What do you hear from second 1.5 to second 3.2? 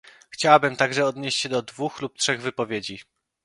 dwóch lub trzech wypowiedzi